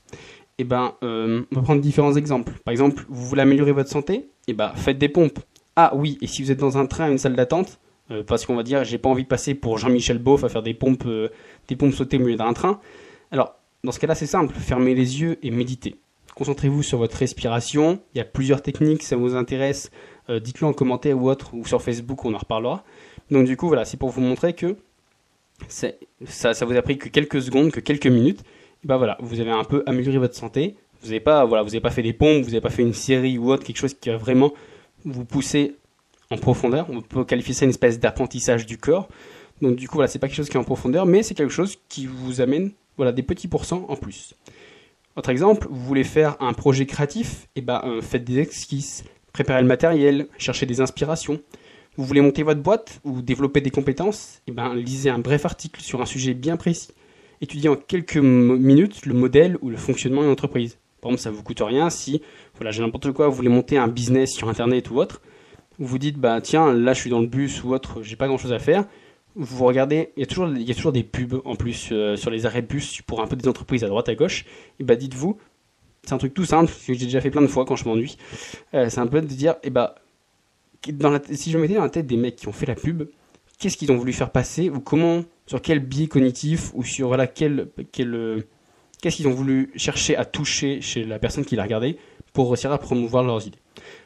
Eh 0.58 0.64
ben, 0.64 0.94
euh, 1.02 1.42
on 1.52 1.54
va 1.56 1.62
prendre 1.62 1.80
différents 1.80 2.14
exemples. 2.14 2.54
Par 2.64 2.72
exemple, 2.72 3.04
vous 3.08 3.26
voulez 3.26 3.42
améliorer 3.42 3.72
votre 3.72 3.90
santé? 3.90 4.28
Eh 4.48 4.52
ben, 4.52 4.72
faites 4.74 4.98
des 4.98 5.08
pompes. 5.08 5.38
Ah 5.76 5.92
oui, 5.94 6.16
et 6.22 6.26
si 6.26 6.42
vous 6.42 6.50
êtes 6.50 6.60
dans 6.60 6.78
un 6.78 6.86
train, 6.86 7.10
une 7.10 7.18
salle 7.18 7.36
d'attente, 7.36 7.78
euh, 8.10 8.22
parce 8.22 8.46
qu'on 8.46 8.56
va 8.56 8.62
dire, 8.62 8.84
j'ai 8.84 8.98
pas 8.98 9.08
envie 9.08 9.24
de 9.24 9.28
passer 9.28 9.54
pour 9.54 9.78
Jean-Michel 9.78 10.18
Beauf 10.18 10.44
à 10.44 10.48
faire 10.48 10.62
des 10.62 10.74
pompes, 10.74 11.06
des 11.68 11.76
pompes 11.76 11.92
sautées 11.92 12.16
au 12.16 12.20
milieu 12.20 12.36
d'un 12.36 12.52
train. 12.54 12.80
Alors, 13.30 13.56
dans 13.84 13.92
ce 13.92 14.00
cas-là, 14.00 14.14
c'est 14.14 14.26
simple, 14.26 14.54
fermez 14.54 14.94
les 14.94 15.20
yeux 15.20 15.38
et 15.42 15.50
méditez. 15.50 15.96
Concentrez-vous 16.34 16.82
sur 16.82 16.98
votre 16.98 17.16
respiration. 17.16 18.00
Il 18.14 18.18
y 18.18 18.20
a 18.20 18.24
plusieurs 18.24 18.60
techniques, 18.60 19.02
ça 19.02 19.16
vous 19.16 19.34
intéresse, 19.34 19.90
euh, 20.28 20.38
dites-le 20.38 20.66
en 20.66 20.72
commentaire 20.72 21.16
ou 21.18 21.30
autre, 21.30 21.54
ou 21.54 21.64
sur 21.66 21.80
Facebook, 21.80 22.24
on 22.24 22.34
en 22.34 22.38
reparlera. 22.38 22.84
Donc 23.30 23.46
du 23.46 23.56
coup, 23.56 23.68
voilà, 23.68 23.84
c'est 23.84 23.96
pour 23.96 24.10
vous 24.10 24.20
montrer 24.20 24.52
que 24.52 24.76
ça, 25.68 25.88
ça 26.26 26.64
vous 26.66 26.76
a 26.76 26.82
pris 26.82 26.98
que 26.98 27.08
quelques 27.08 27.40
secondes, 27.40 27.70
que 27.70 27.80
quelques 27.80 28.06
minutes. 28.06 28.42
Ben 28.86 28.98
voilà, 28.98 29.18
vous 29.20 29.40
avez 29.40 29.50
un 29.50 29.64
peu 29.64 29.82
amélioré 29.86 30.18
votre 30.18 30.36
santé. 30.36 30.76
Vous 31.02 31.08
n'avez 31.08 31.18
pas, 31.18 31.44
voilà, 31.44 31.64
vous 31.64 31.70
n'avez 31.70 31.80
pas 31.80 31.90
fait 31.90 32.04
des 32.04 32.12
pompes, 32.12 32.44
vous 32.44 32.50
n'avez 32.50 32.60
pas 32.60 32.70
fait 32.70 32.82
une 32.82 32.92
série 32.92 33.36
ou 33.36 33.50
autre, 33.50 33.64
quelque 33.64 33.78
chose 33.78 33.94
qui 33.94 34.10
va 34.10 34.16
vraiment 34.16 34.52
vous 35.04 35.24
pousser 35.24 35.74
en 36.30 36.36
profondeur. 36.36 36.86
On 36.88 37.02
peut 37.02 37.24
qualifier 37.24 37.52
ça 37.52 37.64
une 37.64 37.70
espèce 37.70 37.98
d'apprentissage 37.98 38.64
du 38.64 38.78
corps. 38.78 39.08
Donc 39.60 39.74
du 39.74 39.88
coup, 39.88 39.96
voilà, 39.96 40.06
c'est 40.06 40.20
pas 40.20 40.28
quelque 40.28 40.36
chose 40.36 40.48
qui 40.48 40.56
est 40.56 40.60
en 40.60 40.64
profondeur, 40.64 41.04
mais 41.04 41.24
c'est 41.24 41.34
quelque 41.34 41.52
chose 41.52 41.78
qui 41.88 42.06
vous 42.06 42.40
amène 42.40 42.70
voilà, 42.96 43.10
des 43.10 43.24
petits 43.24 43.48
pourcents 43.48 43.86
en 43.88 43.96
plus. 43.96 44.34
Autre 45.16 45.30
exemple, 45.30 45.66
vous 45.68 45.84
voulez 45.84 46.04
faire 46.04 46.36
un 46.38 46.52
projet 46.52 46.86
créatif, 46.86 47.48
et 47.56 47.58
eh 47.58 47.62
ben, 47.62 47.82
euh, 47.86 48.00
faites 48.00 48.22
des 48.22 48.38
esquisses, 48.38 49.02
préparez 49.32 49.62
le 49.62 49.66
matériel, 49.66 50.28
cherchez 50.38 50.64
des 50.64 50.80
inspirations. 50.80 51.40
Vous 51.96 52.04
voulez 52.04 52.20
monter 52.20 52.44
votre 52.44 52.60
boîte 52.60 53.00
ou 53.02 53.20
développer 53.20 53.60
des 53.60 53.70
compétences, 53.70 54.42
et 54.46 54.50
eh 54.50 54.52
ben, 54.52 54.74
lisez 54.76 55.10
un 55.10 55.18
bref 55.18 55.44
article 55.44 55.80
sur 55.80 56.00
un 56.00 56.06
sujet 56.06 56.34
bien 56.34 56.56
précis. 56.56 56.90
Étudiez 57.40 57.68
en 57.68 57.76
quelques 57.76 58.16
minutes 58.16 59.06
le 59.06 59.14
modèle 59.14 59.58
ou 59.62 59.70
le 59.70 59.76
fonctionnement 59.76 60.22
d'une 60.22 60.30
entreprise. 60.30 60.78
Par 61.00 61.10
exemple, 61.10 61.22
ça 61.22 61.30
vous 61.30 61.42
coûte 61.42 61.60
rien 61.60 61.90
si, 61.90 62.22
voilà, 62.56 62.70
j'ai 62.70 62.82
n'importe 62.82 63.12
quoi, 63.12 63.28
vous 63.28 63.34
voulez 63.34 63.48
monter 63.48 63.78
un 63.78 63.88
business 63.88 64.32
sur 64.32 64.48
internet 64.48 64.90
ou 64.90 64.98
autre. 64.98 65.20
Vous 65.78 65.86
vous 65.86 65.98
dites, 65.98 66.18
bah 66.18 66.40
tiens, 66.40 66.72
là 66.72 66.94
je 66.94 67.00
suis 67.00 67.10
dans 67.10 67.20
le 67.20 67.26
bus 67.26 67.62
ou 67.62 67.74
autre, 67.74 68.02
j'ai 68.02 68.16
pas 68.16 68.28
grand 68.28 68.38
chose 68.38 68.52
à 68.52 68.58
faire 68.58 68.86
vous 69.36 69.66
regardez, 69.66 70.12
il 70.16 70.20
y 70.20 70.22
a 70.22 70.26
toujours, 70.26 70.48
il 70.48 70.62
y 70.62 70.70
a 70.70 70.74
toujours 70.74 70.92
des 70.92 71.02
pubs 71.02 71.42
en 71.44 71.56
plus 71.56 71.90
euh, 71.92 72.16
sur 72.16 72.30
les 72.30 72.46
arrêts 72.46 72.62
de 72.62 72.66
bus 72.66 73.02
pour 73.02 73.20
un 73.20 73.26
peu 73.26 73.36
des 73.36 73.46
entreprises 73.46 73.84
à 73.84 73.88
droite 73.88 74.08
à 74.08 74.14
gauche. 74.14 74.46
Et 74.80 74.84
bah 74.84 74.96
dites-vous, 74.96 75.36
c'est 76.02 76.14
un 76.14 76.18
truc 76.18 76.32
tout 76.32 76.46
simple 76.46 76.72
que 76.72 76.94
j'ai 76.94 77.04
déjà 77.04 77.20
fait 77.20 77.30
plein 77.30 77.42
de 77.42 77.46
fois 77.46 77.66
quand 77.66 77.76
je 77.76 77.86
m'ennuie. 77.86 78.16
Euh, 78.72 78.88
c'est 78.88 79.00
un 79.00 79.06
peu 79.06 79.20
de 79.20 79.26
dire, 79.26 79.56
eh 79.62 79.70
bah 79.70 79.96
si 81.32 81.50
je 81.50 81.58
mettais 81.58 81.74
dans 81.74 81.82
la 81.82 81.90
tête 81.90 82.06
des 82.06 82.16
mecs 82.16 82.36
qui 82.36 82.48
ont 82.48 82.52
fait 82.52 82.66
la 82.66 82.76
pub, 82.76 83.02
qu'est-ce 83.58 83.76
qu'ils 83.76 83.92
ont 83.92 83.96
voulu 83.96 84.12
faire 84.12 84.30
passer 84.30 84.70
ou 84.70 84.80
comment, 84.80 85.24
sur 85.46 85.62
quel 85.62 85.80
biais 85.80 86.08
cognitif 86.08 86.72
ou 86.74 86.84
sur 86.84 87.08
voilà 87.08 87.26
quel, 87.26 87.68
quel 87.92 88.14
euh, 88.14 88.40
qu'est-ce 89.00 89.16
qu'ils 89.16 89.28
ont 89.28 89.34
voulu 89.34 89.70
chercher 89.76 90.16
à 90.16 90.24
toucher 90.24 90.80
chez 90.80 91.04
la 91.04 91.18
personne 91.18 91.44
qui 91.44 91.56
l'a 91.56 91.62
regardé 91.62 91.98
pour 92.32 92.48
réussir 92.50 92.72
à 92.72 92.78
promouvoir 92.78 93.24
leurs 93.24 93.46
idées. 93.46 93.58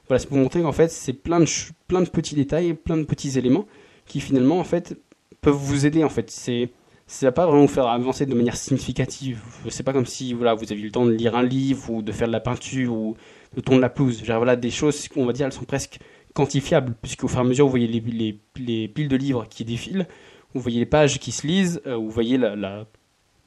Voilà, 0.06 0.18
c'est 0.20 0.28
pour 0.28 0.38
montrer 0.38 0.62
qu'en 0.62 0.72
fait 0.72 0.90
c'est 0.90 1.12
plein 1.12 1.40
de 1.40 1.46
plein 1.88 2.02
de 2.02 2.08
petits 2.08 2.34
détails, 2.34 2.74
plein 2.74 2.96
de 2.96 3.04
petits 3.04 3.38
éléments 3.38 3.66
qui 4.06 4.20
finalement 4.20 4.58
en 4.58 4.64
fait 4.64 4.96
peuvent 5.40 5.54
vous 5.54 5.86
aider 5.86 6.04
en 6.04 6.08
fait. 6.08 6.30
C'est 6.30 6.70
ça 7.06 7.26
va 7.26 7.32
pas 7.32 7.46
vraiment 7.46 7.62
vous 7.62 7.68
faire 7.68 7.88
avancer 7.88 8.24
de 8.24 8.34
manière 8.34 8.56
significative. 8.56 9.42
C'est 9.68 9.82
pas 9.82 9.92
comme 9.92 10.06
si 10.06 10.32
voilà, 10.32 10.54
vous 10.54 10.70
aviez 10.70 10.84
le 10.84 10.92
temps 10.92 11.04
de 11.04 11.10
lire 11.10 11.36
un 11.36 11.42
livre 11.42 11.90
ou 11.90 12.02
de 12.02 12.12
faire 12.12 12.28
de 12.28 12.32
la 12.32 12.38
peinture 12.38 12.92
ou 12.92 13.16
de 13.56 13.60
tourner 13.60 13.80
la 13.80 13.88
pelouse. 13.88 14.22
Genre, 14.24 14.36
voilà, 14.36 14.54
des 14.54 14.70
choses 14.70 15.08
qu'on 15.08 15.26
va 15.26 15.32
dire, 15.32 15.46
elles 15.46 15.52
sont 15.52 15.64
presque 15.64 15.98
quantifiables, 16.34 16.94
puisqu'au 17.02 17.26
fur 17.26 17.38
et 17.38 17.40
à 17.40 17.44
mesure, 17.44 17.66
vous 17.66 17.70
voyez 17.70 17.88
les, 17.88 18.00
les, 18.00 18.40
les, 18.56 18.86
piles 18.86 19.08
de 19.08 19.16
livres 19.16 19.46
qui 19.50 19.64
défilent, 19.64 20.06
vous 20.54 20.60
voyez 20.60 20.80
les 20.80 20.86
pages 20.86 21.18
qui 21.18 21.32
se 21.32 21.46
lisent, 21.46 21.80
euh, 21.86 21.96
vous 21.96 22.10
voyez 22.10 22.38
l'herbe 22.38 22.86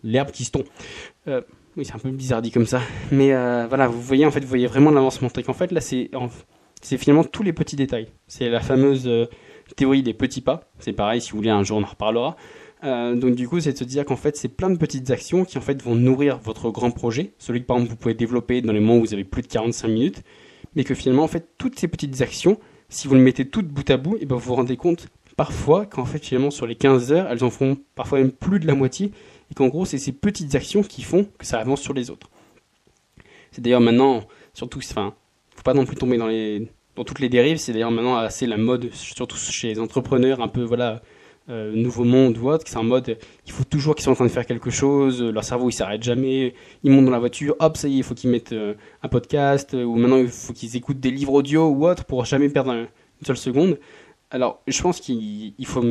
la, 0.03 0.25
qui 0.25 0.45
se 0.45 0.51
tombe. 0.51 0.65
Euh, 1.27 1.41
oui, 1.75 1.85
c'est 1.85 1.95
un 1.95 1.99
peu 1.99 2.11
bizarre 2.11 2.41
dit 2.41 2.51
comme 2.51 2.65
ça. 2.65 2.81
Mais 3.11 3.33
euh, 3.33 3.65
voilà, 3.67 3.87
vous 3.87 4.01
voyez, 4.01 4.25
en 4.25 4.31
fait, 4.31 4.41
vous 4.41 4.47
voyez 4.47 4.67
vraiment 4.67 4.91
l'avancement. 4.91 5.29
En 5.47 5.53
fait, 5.53 5.71
là, 5.71 5.81
c'est 5.81 6.09
finalement 6.97 7.23
tous 7.23 7.43
les 7.43 7.53
petits 7.53 7.75
détails. 7.75 8.07
C'est 8.27 8.49
la 8.49 8.59
fameuse 8.59 9.09
théorie 9.75 10.03
des 10.03 10.13
petits 10.13 10.41
pas. 10.41 10.69
C'est 10.79 10.93
pareil, 10.93 11.21
si 11.21 11.31
vous 11.31 11.37
voulez, 11.37 11.49
un 11.49 11.63
jour 11.63 11.77
on 11.77 11.83
en 11.83 11.87
reparlera. 11.87 12.35
Donc 12.83 13.35
du 13.35 13.47
coup, 13.47 13.59
c'est 13.59 13.73
de 13.73 13.77
se 13.77 13.85
dire 13.85 14.05
qu'en 14.05 14.17
fait, 14.17 14.35
c'est 14.35 14.49
plein 14.49 14.69
de 14.69 14.77
petites 14.77 15.09
actions 15.09 15.45
qui 15.45 15.57
en 15.57 15.61
fait 15.61 15.81
vont 15.81 15.95
nourrir 15.95 16.37
votre 16.39 16.69
grand 16.69 16.91
projet, 16.91 17.31
celui 17.37 17.61
que 17.61 17.65
par 17.65 17.77
exemple 17.77 17.91
vous 17.91 17.97
pouvez 17.97 18.13
développer 18.13 18.61
dans 18.61 18.73
les 18.73 18.81
moments 18.81 18.97
où 18.97 18.99
vous 18.99 19.13
avez 19.13 19.23
plus 19.23 19.41
de 19.41 19.47
45 19.47 19.87
minutes, 19.87 20.23
mais 20.75 20.83
que 20.83 20.93
finalement, 20.93 21.23
en 21.23 21.27
fait, 21.29 21.47
toutes 21.57 21.79
ces 21.79 21.87
petites 21.87 22.21
actions, 22.21 22.59
si 22.89 23.07
vous 23.07 23.15
le 23.15 23.21
mettez 23.21 23.47
toutes 23.47 23.67
bout 23.67 23.89
à 23.89 23.97
bout, 23.97 24.17
et 24.19 24.25
ben 24.25 24.35
vous 24.35 24.41
vous 24.41 24.55
rendez 24.55 24.75
compte 24.75 25.07
parfois 25.35 25.85
qu'en 25.85 26.05
fait, 26.05 26.23
finalement, 26.23 26.51
sur 26.51 26.67
les 26.67 26.75
15 26.75 27.11
heures, 27.11 27.27
elles 27.29 27.43
en 27.43 27.49
font 27.49 27.77
parfois 27.95 28.19
même 28.19 28.31
plus 28.31 28.59
de 28.59 28.67
la 28.67 28.75
moitié, 28.75 29.11
et 29.51 29.53
qu'en 29.53 29.67
gros, 29.67 29.85
c'est 29.85 29.97
ces 29.97 30.11
petites 30.11 30.55
actions 30.55 30.83
qui 30.83 31.03
font 31.03 31.27
que 31.37 31.45
ça 31.45 31.59
avance 31.59 31.81
sur 31.81 31.93
les 31.93 32.09
autres. 32.09 32.29
C'est 33.51 33.61
d'ailleurs 33.61 33.81
maintenant, 33.81 34.23
surtout, 34.53 34.79
enfin, 34.79 35.13
faut 35.55 35.63
pas 35.63 35.73
non 35.73 35.85
plus 35.85 35.95
tomber 35.95 36.17
dans 36.17 36.27
les 36.27 36.67
dans 36.95 37.03
toutes 37.03 37.19
les 37.19 37.29
dérives. 37.29 37.57
C'est 37.57 37.73
d'ailleurs 37.73 37.91
maintenant 37.91 38.17
assez 38.17 38.45
la 38.47 38.57
mode, 38.57 38.91
surtout 38.93 39.37
chez 39.37 39.69
les 39.69 39.79
entrepreneurs, 39.79 40.41
un 40.41 40.47
peu 40.47 40.63
voilà, 40.63 41.01
euh, 41.49 41.73
nouveau 41.75 42.03
monde 42.03 42.37
ou 42.37 42.49
autre. 42.49 42.65
C'est 42.67 42.77
un 42.77 42.83
mode, 42.83 43.17
il 43.45 43.51
faut 43.51 43.63
toujours 43.63 43.95
qu'ils 43.95 44.03
soient 44.03 44.13
en 44.13 44.15
train 44.15 44.25
de 44.25 44.31
faire 44.31 44.45
quelque 44.45 44.69
chose. 44.69 45.21
Leur 45.21 45.43
cerveau 45.43 45.69
il 45.69 45.73
s'arrête 45.73 46.03
jamais. 46.03 46.53
Ils 46.83 46.91
montent 46.91 47.05
dans 47.05 47.11
la 47.11 47.19
voiture, 47.19 47.55
hop, 47.59 47.77
ça 47.77 47.87
y 47.87 47.95
est, 47.95 47.97
il 47.97 48.03
faut 48.03 48.15
qu'ils 48.15 48.29
mettent 48.29 48.53
euh, 48.53 48.75
un 49.01 49.07
podcast 49.07 49.73
ou 49.73 49.95
maintenant 49.95 50.17
il 50.17 50.29
faut 50.29 50.53
qu'ils 50.53 50.75
écoutent 50.75 50.99
des 50.99 51.11
livres 51.11 51.33
audio 51.33 51.67
ou 51.67 51.87
autre 51.87 52.05
pour 52.05 52.25
jamais 52.25 52.49
perdre 52.49 52.71
une 52.71 52.87
seule 53.25 53.37
seconde. 53.37 53.77
Alors, 54.33 54.63
je 54.67 54.81
pense 54.81 54.99
qu'il 54.99 55.53
faut 55.63 55.85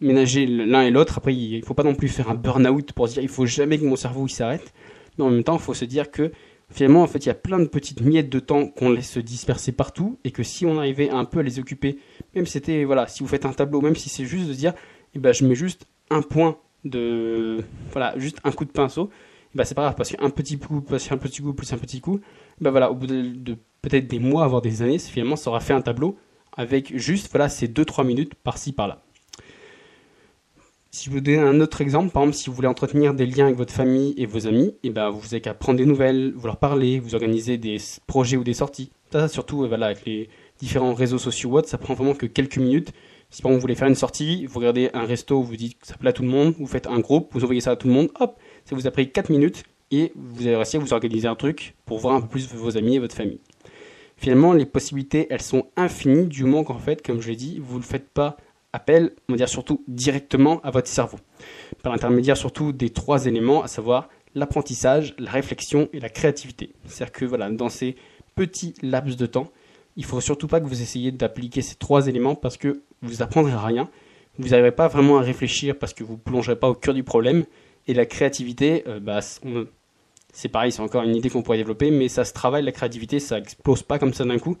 ménager 0.00 0.46
l'un 0.46 0.82
et 0.82 0.90
l'autre. 0.90 1.18
Après, 1.18 1.34
il 1.34 1.62
faut 1.62 1.74
pas 1.74 1.82
non 1.82 1.94
plus 1.94 2.08
faire 2.08 2.30
un 2.30 2.34
burn-out 2.34 2.92
pour 2.92 3.06
se 3.06 3.14
dire 3.14 3.22
il 3.22 3.28
faut 3.28 3.44
jamais 3.44 3.78
que 3.78 3.84
mon 3.84 3.96
cerveau 3.96 4.26
s'arrête. 4.28 4.72
Mais 5.18 5.24
en 5.24 5.30
même 5.30 5.44
temps, 5.44 5.56
il 5.56 5.62
faut 5.62 5.74
se 5.74 5.84
dire 5.84 6.10
que 6.10 6.32
finalement, 6.70 7.02
en 7.02 7.06
fait, 7.06 7.18
il 7.18 7.26
y 7.26 7.30
a 7.30 7.34
plein 7.34 7.58
de 7.58 7.66
petites 7.66 8.00
miettes 8.00 8.30
de 8.30 8.40
temps 8.40 8.66
qu'on 8.66 8.90
laisse 8.90 9.10
se 9.10 9.20
disperser 9.20 9.72
partout 9.72 10.18
et 10.24 10.30
que 10.30 10.42
si 10.42 10.64
on 10.64 10.78
arrivait 10.78 11.10
un 11.10 11.26
peu 11.26 11.40
à 11.40 11.42
les 11.42 11.58
occuper, 11.58 11.98
même 12.34 12.46
si 12.46 12.52
c'était, 12.52 12.84
voilà, 12.84 13.06
si 13.08 13.22
vous 13.22 13.28
faites 13.28 13.44
un 13.44 13.52
tableau, 13.52 13.82
même 13.82 13.94
si 13.94 14.08
c'est 14.08 14.24
juste 14.24 14.48
de 14.48 14.54
dire, 14.54 14.72
eh 15.14 15.18
ben, 15.18 15.34
je 15.34 15.44
mets 15.46 15.54
juste 15.54 15.86
un 16.08 16.22
point 16.22 16.56
de, 16.84 17.62
voilà, 17.92 18.18
juste 18.18 18.38
un 18.44 18.52
coup 18.52 18.64
de 18.64 18.72
pinceau, 18.72 19.10
eh 19.54 19.58
ben, 19.58 19.64
c'est 19.64 19.74
pas 19.74 19.82
grave, 19.82 19.96
parce 19.96 20.10
qu'un 20.12 20.30
petit 20.30 20.58
coup, 20.58 20.80
plus 20.80 21.12
un 21.12 21.18
petit 21.18 21.42
coup, 21.42 21.52
plus 21.52 21.70
un 21.74 21.78
petit 21.78 22.00
coup, 22.00 22.20
ben 22.58 22.70
voilà, 22.70 22.90
au 22.90 22.94
bout 22.94 23.06
de, 23.06 23.56
peut-être 23.82 24.08
des 24.08 24.18
mois, 24.18 24.46
voire 24.46 24.62
des 24.62 24.80
années, 24.80 24.98
finalement, 24.98 25.36
ça 25.36 25.50
aura 25.50 25.60
fait 25.60 25.74
un 25.74 25.82
tableau 25.82 26.16
avec 26.56 26.96
juste, 26.96 27.28
voilà, 27.30 27.48
ces 27.48 27.68
2-3 27.68 28.06
minutes 28.06 28.34
par-ci, 28.34 28.72
par-là. 28.72 29.02
Si 30.90 31.06
je 31.06 31.10
vous 31.10 31.20
donne 31.20 31.40
un 31.40 31.60
autre 31.60 31.82
exemple, 31.82 32.10
par 32.10 32.22
exemple, 32.22 32.38
si 32.38 32.48
vous 32.48 32.56
voulez 32.56 32.68
entretenir 32.68 33.12
des 33.12 33.26
liens 33.26 33.44
avec 33.44 33.56
votre 33.56 33.72
famille 33.72 34.14
et 34.16 34.24
vos 34.24 34.46
amis, 34.46 34.68
et 34.68 34.88
eh 34.88 34.90
ben, 34.90 35.10
vous 35.10 35.20
n'avez 35.24 35.42
qu'à 35.42 35.52
prendre 35.52 35.78
des 35.78 35.84
nouvelles, 35.84 36.32
vous 36.34 36.46
leur 36.46 36.56
parler, 36.56 36.98
vous 36.98 37.14
organiser 37.14 37.58
des 37.58 37.76
projets 38.06 38.38
ou 38.38 38.44
des 38.44 38.54
sorties. 38.54 38.90
Ça, 39.12 39.28
surtout, 39.28 39.64
euh, 39.64 39.68
voilà, 39.68 39.86
avec 39.86 40.06
les 40.06 40.30
différents 40.58 40.94
réseaux 40.94 41.18
sociaux 41.18 41.50
WhatsApp, 41.50 41.70
ça 41.70 41.78
prend 41.78 41.94
vraiment 41.94 42.14
que 42.14 42.24
quelques 42.24 42.56
minutes. 42.56 42.92
Si 43.28 43.42
par 43.42 43.50
exemple 43.50 43.58
vous 43.58 43.62
voulez 43.62 43.74
faire 43.74 43.88
une 43.88 43.94
sortie, 43.94 44.46
vous 44.46 44.58
regardez 44.58 44.88
un 44.94 45.04
resto, 45.04 45.42
vous 45.42 45.56
dites 45.56 45.78
que 45.78 45.86
ça 45.86 45.96
plaît 45.96 46.10
à 46.10 46.12
tout 46.12 46.22
le 46.22 46.28
monde, 46.28 46.54
vous 46.58 46.66
faites 46.66 46.86
un 46.86 47.00
groupe, 47.00 47.30
vous 47.32 47.42
envoyez 47.42 47.60
ça 47.60 47.72
à 47.72 47.76
tout 47.76 47.88
le 47.88 47.92
monde, 47.92 48.08
hop, 48.20 48.38
ça 48.64 48.74
vous 48.74 48.86
a 48.86 48.90
pris 48.90 49.10
4 49.10 49.30
minutes 49.30 49.64
et 49.90 50.12
vous 50.14 50.46
avez 50.46 50.56
réussi 50.56 50.76
à 50.76 50.80
vous 50.80 50.92
organiser 50.92 51.28
un 51.28 51.34
truc 51.34 51.74
pour 51.84 51.98
voir 51.98 52.14
un 52.14 52.20
peu 52.20 52.28
plus 52.28 52.48
vos 52.54 52.76
amis 52.76 52.96
et 52.96 52.98
votre 52.98 53.14
famille. 53.14 53.40
Finalement, 54.16 54.52
les 54.52 54.66
possibilités, 54.66 55.26
elles 55.30 55.42
sont 55.42 55.66
infinies 55.76 56.26
du 56.26 56.44
moment 56.44 56.64
qu'en 56.64 56.78
fait, 56.78 57.04
comme 57.04 57.20
je 57.20 57.28
l'ai 57.28 57.36
dit, 57.36 57.58
vous 57.60 57.78
ne 57.78 57.82
faites 57.82 58.08
pas 58.08 58.36
appel, 58.72 59.12
on 59.28 59.32
va 59.32 59.36
dire 59.36 59.48
surtout 59.48 59.82
directement 59.88 60.60
à 60.62 60.70
votre 60.70 60.88
cerveau, 60.88 61.18
par 61.82 61.92
l'intermédiaire 61.92 62.36
surtout 62.36 62.72
des 62.72 62.90
trois 62.90 63.26
éléments, 63.26 63.62
à 63.62 63.68
savoir 63.68 64.08
l'apprentissage, 64.34 65.14
la 65.18 65.30
réflexion 65.30 65.88
et 65.92 66.00
la 66.00 66.08
créativité. 66.08 66.72
C'est-à-dire 66.84 67.12
que 67.12 67.24
voilà, 67.24 67.50
dans 67.50 67.68
ces 67.68 67.96
petits 68.34 68.74
laps 68.82 69.16
de 69.16 69.26
temps, 69.26 69.50
il 69.96 70.04
faut 70.04 70.20
surtout 70.20 70.46
pas 70.46 70.60
que 70.60 70.66
vous 70.66 70.82
essayiez 70.82 71.10
d'appliquer 71.10 71.62
ces 71.62 71.76
trois 71.76 72.06
éléments 72.06 72.34
parce 72.34 72.58
que 72.58 72.82
vous 73.02 73.22
apprendrez 73.22 73.54
rien, 73.56 73.88
vous 74.38 74.48
n'arriverez 74.48 74.72
pas 74.72 74.88
vraiment 74.88 75.18
à 75.18 75.22
réfléchir 75.22 75.78
parce 75.78 75.94
que 75.94 76.04
vous 76.04 76.18
plongerez 76.18 76.56
pas 76.56 76.68
au 76.68 76.74
cœur 76.74 76.94
du 76.94 77.02
problème, 77.02 77.44
et 77.86 77.94
la 77.94 78.04
créativité, 78.04 78.84
euh, 78.88 79.00
bah, 79.00 79.20
c'est 80.36 80.48
pareil, 80.48 80.70
c'est 80.70 80.82
encore 80.82 81.02
une 81.02 81.16
idée 81.16 81.30
qu'on 81.30 81.42
pourrait 81.42 81.56
développer, 81.56 81.90
mais 81.90 82.08
ça 82.08 82.24
se 82.24 82.32
travaille, 82.32 82.62
la 82.62 82.72
créativité, 82.72 83.20
ça 83.20 83.38
explose 83.38 83.82
pas 83.82 83.98
comme 83.98 84.12
ça 84.12 84.24
d'un 84.24 84.38
coup, 84.38 84.56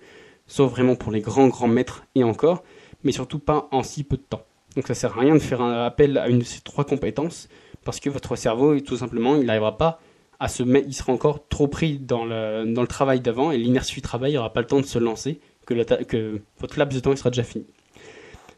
sauf 0.46 0.70
vraiment 0.70 0.96
pour 0.96 1.12
les 1.12 1.20
grands 1.20 1.48
grands 1.48 1.68
maîtres 1.68 2.04
et 2.14 2.24
encore 2.24 2.62
mais 3.02 3.12
surtout 3.12 3.38
pas 3.38 3.68
en 3.70 3.82
si 3.82 4.04
peu 4.04 4.16
de 4.16 4.22
temps. 4.22 4.44
Donc 4.74 4.88
ça 4.88 4.94
sert 4.94 5.16
à 5.16 5.20
rien 5.20 5.34
de 5.34 5.38
faire 5.40 5.60
un 5.60 5.84
appel 5.84 6.18
à 6.18 6.28
une 6.28 6.40
de 6.40 6.44
ces 6.44 6.60
trois 6.60 6.84
compétences 6.84 7.48
parce 7.84 8.00
que 8.00 8.10
votre 8.10 8.36
cerveau, 8.36 8.78
tout 8.80 8.96
simplement, 8.96 9.36
il 9.36 9.46
n'arrivera 9.46 9.78
pas 9.78 10.00
à 10.40 10.48
se 10.48 10.62
mettre, 10.62 10.88
il 10.88 10.94
sera 10.94 11.12
encore 11.12 11.46
trop 11.48 11.68
pris 11.68 11.98
dans 11.98 12.24
le, 12.24 12.84
travail 12.86 13.20
d'avant 13.20 13.52
et 13.52 13.58
l'inertie 13.58 13.94
du 13.94 14.02
travail 14.02 14.34
n'aura 14.34 14.52
pas 14.52 14.60
le 14.60 14.66
temps 14.66 14.80
de 14.80 14.86
se 14.86 14.98
lancer, 14.98 15.40
que, 15.66 16.02
que 16.02 16.42
votre 16.58 16.78
laps 16.78 16.94
de 16.94 17.00
temps 17.00 17.12
il 17.12 17.16
sera 17.16 17.30
déjà 17.30 17.44
fini. 17.44 17.64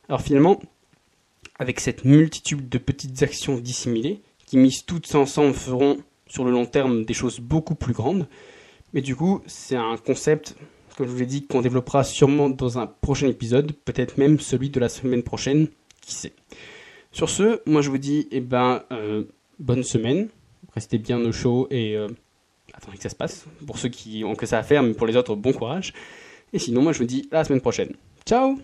Alors 0.08 0.22
finalement, 0.22 0.60
avec 1.58 1.78
cette 1.78 2.04
multitude 2.04 2.68
de 2.68 2.78
petites 2.78 3.22
actions 3.22 3.58
dissimulées, 3.58 4.22
qui 4.46 4.56
mises 4.56 4.86
toutes 4.86 5.14
ensemble 5.14 5.52
feront 5.52 5.98
sur 6.28 6.44
le 6.44 6.50
long 6.50 6.66
terme 6.66 7.04
des 7.04 7.14
choses 7.14 7.40
beaucoup 7.40 7.74
plus 7.74 7.92
grandes, 7.92 8.28
mais 8.92 9.00
du 9.00 9.16
coup 9.16 9.42
c'est 9.46 9.76
un 9.76 9.96
concept 9.96 10.54
comme 10.98 11.06
je 11.06 11.12
vous 11.12 11.20
l'ai 11.20 11.26
dit, 11.26 11.46
qu'on 11.46 11.60
développera 11.60 12.02
sûrement 12.02 12.50
dans 12.50 12.80
un 12.80 12.88
prochain 12.88 13.28
épisode, 13.28 13.70
peut-être 13.84 14.18
même 14.18 14.40
celui 14.40 14.68
de 14.68 14.80
la 14.80 14.88
semaine 14.88 15.22
prochaine, 15.22 15.68
qui 16.00 16.12
sait. 16.12 16.32
Sur 17.12 17.30
ce, 17.30 17.60
moi 17.66 17.82
je 17.82 17.90
vous 17.90 17.98
dis, 17.98 18.26
eh 18.32 18.40
ben, 18.40 18.82
euh, 18.90 19.22
bonne 19.60 19.84
semaine, 19.84 20.28
restez 20.74 20.98
bien 20.98 21.20
au 21.20 21.30
chaud 21.30 21.68
et 21.70 21.96
euh, 21.96 22.08
attendez 22.74 22.96
que 22.96 23.04
ça 23.04 23.10
se 23.10 23.14
passe. 23.14 23.46
Pour 23.64 23.78
ceux 23.78 23.90
qui 23.90 24.24
ont 24.24 24.34
que 24.34 24.44
ça 24.44 24.58
à 24.58 24.64
faire, 24.64 24.82
mais 24.82 24.92
pour 24.92 25.06
les 25.06 25.16
autres, 25.16 25.36
bon 25.36 25.52
courage. 25.52 25.94
Et 26.52 26.58
sinon, 26.58 26.82
moi 26.82 26.92
je 26.92 26.98
vous 26.98 27.04
dis 27.04 27.28
à 27.30 27.36
la 27.36 27.44
semaine 27.44 27.60
prochaine. 27.60 27.92
Ciao 28.26 28.58